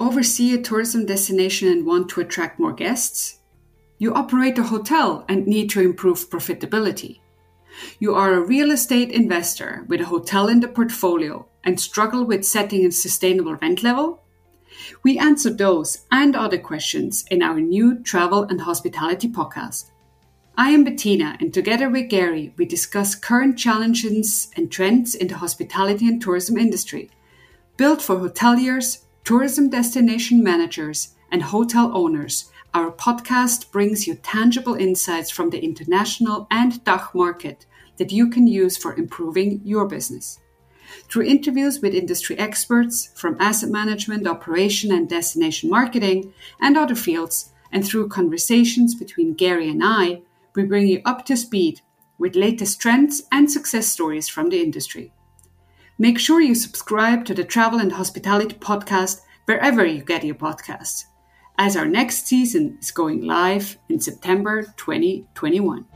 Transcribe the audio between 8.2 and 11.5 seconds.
a real estate investor with a hotel in the portfolio